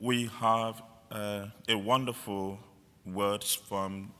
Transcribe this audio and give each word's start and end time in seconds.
we 0.00 0.26
have 0.40 0.82
uh, 1.10 1.46
a 1.68 1.76
wonderful 1.76 2.58
words 3.06 3.54
from 3.54 4.12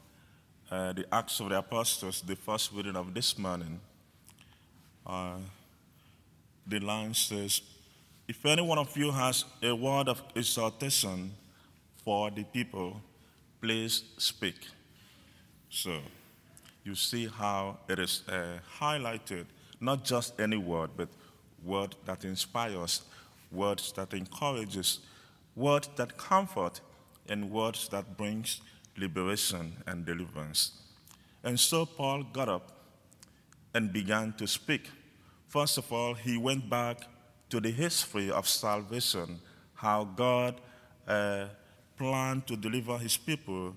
uh, 0.71 0.92
the 0.95 1.04
Acts 1.12 1.38
of 1.41 1.51
the 1.51 1.58
Apostles, 1.58 2.22
the 2.22 2.37
first 2.37 2.72
reading 2.72 2.96
of 2.96 3.12
this 3.12 3.38
morning. 3.38 3.78
Uh, 5.06 5.37
the 6.67 6.81
line 6.81 7.12
says, 7.12 7.60
If 8.26 8.44
any 8.47 8.62
one 8.62 8.78
of 8.78 8.97
you 8.97 9.10
has 9.12 9.44
a 9.62 9.74
word 9.74 10.08
of 10.08 10.22
exhortation 10.35 11.33
for 12.04 12.31
the 12.31 12.45
people, 12.45 13.01
please 13.61 14.03
speak. 14.17 14.56
So, 15.69 16.01
you 16.84 16.95
see 16.95 17.27
how 17.27 17.79
it 17.88 17.98
is 17.98 18.23
uh, 18.29 18.59
highlighted, 18.80 19.45
not 19.80 20.05
just 20.05 20.41
any 20.41 20.56
word, 20.56 20.91
but 20.97 21.09
word 21.62 21.95
that 22.06 22.24
inspires, 22.24 23.02
words 23.52 23.93
that 23.93 24.15
encourages, 24.15 25.01
words 25.56 25.88
that 25.96 26.16
comfort, 26.16 26.80
and 27.28 27.51
words 27.51 27.88
that 27.88 28.16
brings 28.16 28.60
liberation 28.97 29.73
and 29.87 30.06
deliverance. 30.06 30.73
And 31.42 31.59
so 31.59 31.87
Paul 31.87 32.23
got 32.24 32.48
up 32.48 32.73
and 33.74 33.92
began 33.92 34.33
to 34.34 34.47
speak. 34.47 34.91
First 35.48 35.78
of 35.78 35.92
all, 35.92 36.14
he 36.14 36.37
went 36.37 36.69
back 36.70 37.02
to 37.50 37.61
the 37.61 37.70
history 37.70 38.30
of 38.30 38.48
salvation, 38.48 39.41
how 39.74 40.05
God 40.05 40.61
uh, 41.06 41.47
planned 41.97 42.47
to 42.47 42.56
deliver 42.56 42.98
his 42.98 43.16
people 43.16 43.77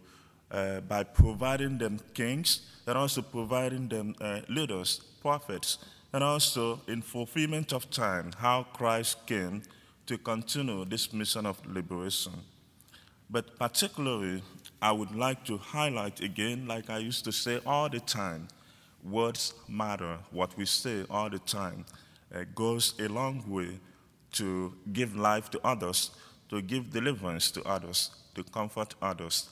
uh, 0.51 0.81
by 0.81 1.03
providing 1.03 1.77
them 1.77 1.99
kings 2.13 2.61
and 2.87 2.97
also 2.97 3.21
providing 3.21 3.87
them 3.87 4.15
uh, 4.19 4.41
leaders, 4.47 4.99
prophets, 5.21 5.77
and 6.11 6.23
also 6.23 6.81
in 6.87 7.01
fulfillment 7.01 7.71
of 7.71 7.89
time, 7.91 8.31
how 8.37 8.63
Christ 8.73 9.27
came 9.27 9.61
to 10.09 10.17
continue 10.17 10.83
this 10.85 11.13
mission 11.13 11.45
of 11.45 11.63
liberation. 11.67 12.33
But 13.29 13.59
particularly, 13.59 14.41
I 14.81 14.91
would 14.91 15.15
like 15.15 15.45
to 15.45 15.57
highlight 15.57 16.21
again, 16.21 16.67
like 16.67 16.89
I 16.89 16.97
used 16.97 17.25
to 17.25 17.31
say 17.31 17.59
all 17.63 17.89
the 17.89 17.99
time, 17.99 18.47
words 19.03 19.53
matter. 19.67 20.17
What 20.31 20.57
we 20.57 20.65
say 20.65 21.05
all 21.11 21.29
the 21.29 21.37
time 21.37 21.85
uh, 22.33 22.45
goes 22.55 22.95
a 22.99 23.07
long 23.07 23.43
way 23.47 23.79
to 24.31 24.73
give 24.91 25.15
life 25.15 25.51
to 25.51 25.59
others, 25.63 26.09
to 26.49 26.59
give 26.63 26.89
deliverance 26.89 27.51
to 27.51 27.63
others, 27.63 28.09
to 28.33 28.41
comfort 28.41 28.95
others. 29.03 29.51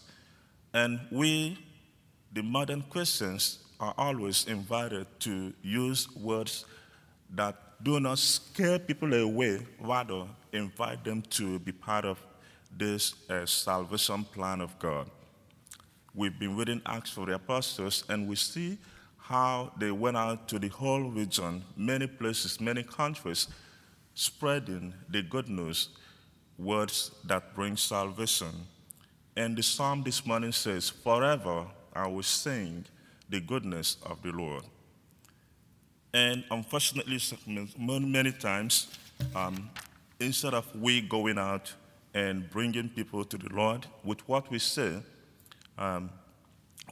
And 0.73 0.99
we, 1.11 1.59
the 2.33 2.41
modern 2.41 2.83
Christians, 2.89 3.59
are 3.79 3.93
always 3.95 4.47
invited 4.47 5.05
to 5.19 5.53
use 5.61 6.07
words 6.15 6.65
that 7.35 7.55
do 7.83 7.99
not 7.99 8.19
scare 8.19 8.79
people 8.79 9.13
away, 9.13 9.65
rather, 9.79 10.25
invite 10.51 11.03
them 11.03 11.21
to 11.29 11.59
be 11.59 11.71
part 11.71 12.05
of 12.05 12.19
this 12.75 13.13
uh, 13.29 13.45
salvation 13.45 14.23
plan 14.23 14.61
of 14.61 14.77
God. 14.79 15.09
We've 16.13 16.37
been 16.37 16.57
reading 16.57 16.81
Acts 16.85 17.15
of 17.17 17.27
the 17.27 17.35
Apostles, 17.35 18.03
and 18.09 18.27
we 18.27 18.35
see 18.35 18.77
how 19.17 19.71
they 19.77 19.91
went 19.91 20.17
out 20.17 20.47
to 20.47 20.57
the 20.57 20.69
whole 20.69 21.03
region, 21.03 21.63
many 21.75 22.07
places, 22.07 22.59
many 22.59 22.81
countries, 22.81 23.47
spreading 24.13 24.93
the 25.09 25.21
good 25.21 25.49
news, 25.49 25.89
words 26.57 27.11
that 27.25 27.53
bring 27.53 27.77
salvation. 27.77 28.65
And 29.35 29.55
the 29.55 29.61
psalm 29.61 30.01
this 30.03 30.25
morning 30.25 30.51
says, 30.51 30.89
Forever 30.89 31.67
I 31.93 32.07
will 32.07 32.23
sing 32.23 32.85
the 33.29 33.39
goodness 33.39 33.97
of 34.03 34.21
the 34.23 34.31
Lord. 34.31 34.63
And 36.13 36.43
unfortunately, 36.49 37.19
many 37.77 38.31
times, 38.31 38.87
um, 39.35 39.69
instead 40.19 40.53
of 40.53 40.73
we 40.75 41.01
going 41.01 41.37
out 41.37 41.73
and 42.13 42.49
bringing 42.49 42.89
people 42.89 43.23
to 43.25 43.37
the 43.37 43.49
Lord 43.53 43.85
with 44.03 44.27
what 44.27 44.49
we 44.49 44.59
say, 44.59 44.97
um, 45.77 46.09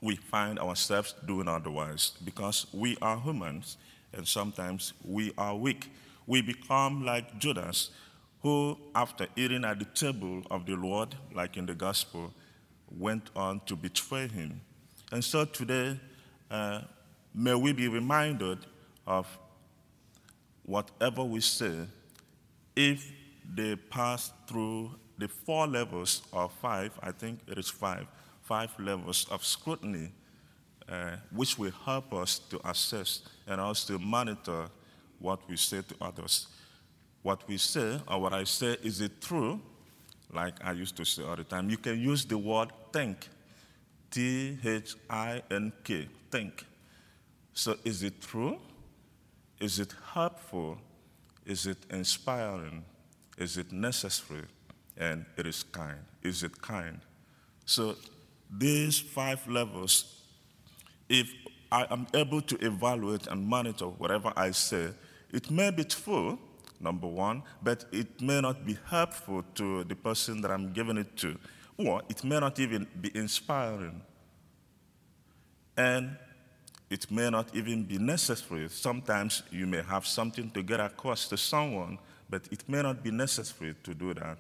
we 0.01 0.15
find 0.15 0.59
ourselves 0.59 1.15
doing 1.25 1.47
otherwise 1.47 2.13
because 2.23 2.67
we 2.73 2.97
are 3.01 3.17
humans 3.17 3.77
and 4.13 4.27
sometimes 4.27 4.93
we 5.03 5.31
are 5.37 5.55
weak. 5.55 5.91
We 6.27 6.41
become 6.41 7.05
like 7.05 7.39
Judas, 7.39 7.91
who, 8.41 8.77
after 8.93 9.27
eating 9.35 9.65
at 9.65 9.79
the 9.79 9.85
table 9.85 10.43
of 10.51 10.65
the 10.65 10.75
Lord, 10.75 11.15
like 11.33 11.57
in 11.57 11.65
the 11.65 11.73
gospel, 11.73 12.33
went 12.97 13.29
on 13.35 13.61
to 13.65 13.75
betray 13.75 14.27
him. 14.27 14.61
And 15.11 15.23
so 15.23 15.45
today, 15.45 15.99
uh, 16.51 16.81
may 17.33 17.55
we 17.55 17.73
be 17.73 17.87
reminded 17.87 18.59
of 19.05 19.27
whatever 20.63 21.23
we 21.23 21.41
say, 21.41 21.73
if 22.75 23.11
they 23.53 23.75
pass 23.75 24.31
through 24.47 24.91
the 25.17 25.27
four 25.27 25.67
levels 25.67 26.23
of 26.33 26.51
five, 26.53 26.91
I 27.01 27.11
think 27.11 27.39
it 27.47 27.57
is 27.57 27.69
five, 27.69 28.07
five 28.41 28.71
levels 28.79 29.27
of 29.31 29.45
scrutiny, 29.45 30.11
uh, 30.89 31.17
which 31.31 31.57
will 31.57 31.71
help 31.85 32.13
us 32.13 32.39
to 32.39 32.59
assess 32.67 33.21
and 33.47 33.61
also 33.61 33.97
monitor 33.97 34.67
what 35.19 35.47
we 35.49 35.55
say 35.55 35.81
to 35.81 35.95
others. 36.01 36.47
What 37.21 37.47
we 37.47 37.57
say, 37.57 37.99
or 38.07 38.21
what 38.21 38.33
I 38.33 38.43
say, 38.43 38.77
is 38.83 39.01
it 39.01 39.21
true? 39.21 39.59
Like 40.31 40.55
I 40.63 40.73
used 40.73 40.97
to 40.97 41.05
say 41.05 41.23
all 41.23 41.35
the 41.35 41.43
time, 41.43 41.69
you 41.69 41.77
can 41.77 41.99
use 41.99 42.25
the 42.25 42.37
word 42.37 42.69
think. 42.91 43.29
T 44.11 44.57
H 44.63 44.95
I 45.09 45.41
N 45.49 45.71
K, 45.83 46.07
think. 46.29 46.65
So 47.53 47.75
is 47.83 48.03
it 48.03 48.21
true? 48.21 48.59
Is 49.59 49.79
it 49.79 49.93
helpful? 50.13 50.77
Is 51.45 51.67
it 51.67 51.77
inspiring? 51.89 52.83
Is 53.37 53.57
it 53.57 53.71
necessary? 53.71 54.43
And 54.97 55.25
it 55.37 55.45
is 55.45 55.63
kind. 55.63 55.99
Is 56.23 56.43
it 56.43 56.61
kind? 56.61 56.99
So 57.65 57.95
these 58.49 58.99
five 58.99 59.47
levels, 59.47 60.21
if 61.09 61.31
I 61.71 61.87
am 61.89 62.07
able 62.13 62.41
to 62.41 62.55
evaluate 62.65 63.27
and 63.27 63.45
monitor 63.45 63.85
whatever 63.85 64.31
I 64.35 64.51
say, 64.51 64.89
it 65.31 65.51
may 65.51 65.71
be 65.71 65.83
true, 65.83 66.39
number 66.79 67.07
one, 67.07 67.43
but 67.63 67.85
it 67.91 68.21
may 68.21 68.41
not 68.41 68.65
be 68.65 68.77
helpful 68.85 69.43
to 69.55 69.83
the 69.83 69.95
person 69.95 70.41
that 70.41 70.51
I'm 70.51 70.71
giving 70.73 70.97
it 70.97 71.15
to, 71.17 71.37
or 71.77 72.01
it 72.09 72.23
may 72.23 72.39
not 72.39 72.59
even 72.59 72.87
be 73.01 73.11
inspiring. 73.15 74.01
And 75.75 76.17
it 76.95 77.11
may 77.11 77.29
not 77.29 77.53
even 77.53 77.83
be 77.83 77.97
necessary. 77.97 78.69
Sometimes 78.69 79.43
you 79.51 79.67
may 79.67 79.81
have 79.81 80.07
something 80.07 80.49
to 80.51 80.63
get 80.63 80.79
across 80.79 81.27
to 81.27 81.35
someone, 81.35 81.99
but 82.29 82.43
it 82.51 82.63
may 82.69 82.81
not 82.81 83.03
be 83.03 83.11
necessary 83.11 83.75
to 83.83 83.93
do 83.93 84.13
that. 84.13 84.37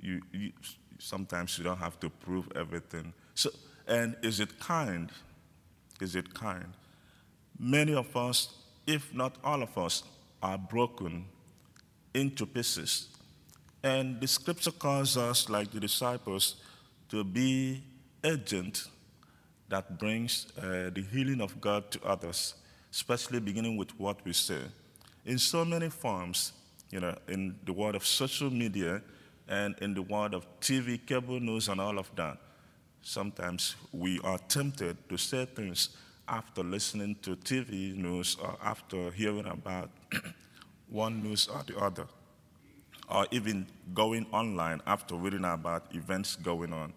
You, 0.00 0.20
you, 0.32 0.50
sometimes 0.98 1.56
you 1.56 1.62
don't 1.62 1.78
have 1.78 2.00
to 2.00 2.10
prove 2.10 2.50
everything. 2.56 3.12
So, 3.36 3.50
and 3.86 4.16
is 4.20 4.40
it 4.40 4.58
kind? 4.58 5.12
Is 6.00 6.16
it 6.16 6.34
kind? 6.34 6.72
Many 7.56 7.94
of 7.94 8.16
us, 8.16 8.48
if 8.88 9.14
not 9.14 9.36
all 9.44 9.62
of 9.62 9.78
us, 9.78 10.02
are 10.42 10.58
broken 10.58 11.24
into 12.14 12.46
pieces. 12.46 13.10
And 13.84 14.20
the 14.20 14.26
scripture 14.26 14.72
calls 14.72 15.16
us, 15.16 15.48
like 15.48 15.70
the 15.70 15.78
disciples, 15.78 16.56
to 17.10 17.22
be 17.22 17.84
agents 18.24 18.88
that 19.70 19.98
brings 19.98 20.48
uh, 20.58 20.90
the 20.92 21.04
healing 21.12 21.40
of 21.40 21.58
God 21.60 21.90
to 21.92 22.04
others, 22.04 22.54
especially 22.92 23.40
beginning 23.40 23.76
with 23.76 23.98
what 23.98 24.22
we 24.24 24.32
say. 24.32 24.60
In 25.24 25.38
so 25.38 25.64
many 25.64 25.88
forms, 25.88 26.52
you 26.90 27.00
know, 27.00 27.16
in 27.28 27.56
the 27.64 27.72
world 27.72 27.94
of 27.94 28.04
social 28.04 28.50
media 28.50 29.00
and 29.48 29.76
in 29.80 29.94
the 29.94 30.02
world 30.02 30.34
of 30.34 30.46
TV, 30.60 31.04
cable 31.06 31.38
news, 31.38 31.68
and 31.68 31.80
all 31.80 31.98
of 31.98 32.10
that, 32.16 32.36
sometimes 33.00 33.76
we 33.92 34.20
are 34.24 34.38
tempted 34.48 34.96
to 35.08 35.16
say 35.16 35.44
things 35.46 35.90
after 36.28 36.62
listening 36.62 37.16
to 37.22 37.36
TV 37.36 37.94
news 37.96 38.36
or 38.42 38.56
after 38.62 39.10
hearing 39.12 39.46
about 39.46 39.90
one 40.88 41.22
news 41.22 41.48
or 41.48 41.62
the 41.64 41.78
other, 41.78 42.06
or 43.08 43.24
even 43.30 43.66
going 43.94 44.26
online 44.32 44.80
after 44.86 45.14
reading 45.14 45.44
about 45.44 45.94
events 45.94 46.34
going 46.34 46.72
on. 46.72 46.92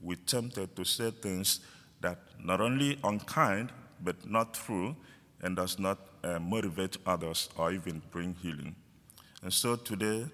We're 0.00 0.18
tempted 0.26 0.74
to 0.74 0.84
say 0.84 1.12
things 1.12 1.60
that 2.02 2.18
not 2.38 2.60
only 2.60 2.98
unkind, 3.02 3.72
but 4.02 4.28
not 4.28 4.54
true, 4.54 4.94
and 5.40 5.56
does 5.56 5.78
not 5.78 5.98
uh, 6.22 6.38
motivate 6.38 6.98
others 7.06 7.48
or 7.56 7.72
even 7.72 8.02
bring 8.10 8.36
healing. 8.42 8.76
And 9.42 9.52
so 9.52 9.76
today, 9.76 10.26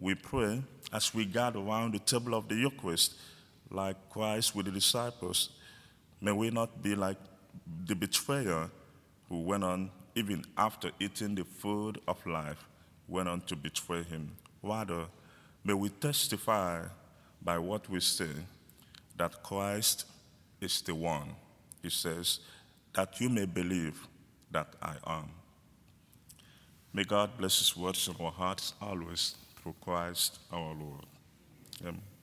we 0.00 0.14
pray 0.14 0.62
as 0.92 1.14
we 1.14 1.24
gather 1.24 1.60
around 1.60 1.92
the 1.92 1.98
table 1.98 2.34
of 2.34 2.48
the 2.48 2.54
Eucharist, 2.54 3.14
like 3.70 3.96
Christ 4.10 4.54
with 4.54 4.66
the 4.66 4.72
disciples, 4.72 5.50
may 6.20 6.32
we 6.32 6.50
not 6.50 6.82
be 6.82 6.94
like 6.94 7.18
the 7.86 7.94
betrayer 7.94 8.70
who 9.28 9.42
went 9.42 9.64
on, 9.64 9.90
even 10.14 10.44
after 10.56 10.90
eating 10.98 11.34
the 11.34 11.44
food 11.44 12.00
of 12.08 12.24
life, 12.26 12.66
went 13.06 13.28
on 13.28 13.40
to 13.42 13.56
betray 13.56 14.02
him. 14.02 14.32
Rather, 14.62 15.06
may 15.64 15.74
we 15.74 15.88
testify 15.88 16.82
by 17.42 17.58
what 17.58 17.88
we 17.88 18.00
say 18.00 18.30
that 19.16 19.42
Christ 19.42 20.06
is 20.60 20.80
the 20.82 20.94
one, 20.94 21.30
he 21.82 21.90
says, 21.90 22.40
that 22.94 23.20
you 23.20 23.28
may 23.28 23.46
believe 23.46 24.06
that 24.50 24.74
I 24.82 24.94
am. 25.06 25.30
May 26.92 27.04
God 27.04 27.30
bless 27.38 27.58
his 27.58 27.76
words 27.76 28.08
in 28.08 28.24
our 28.24 28.32
hearts 28.32 28.74
always 28.80 29.36
through 29.56 29.74
Christ 29.80 30.38
our 30.50 30.74
Lord. 30.74 31.04
Um, 31.86 32.00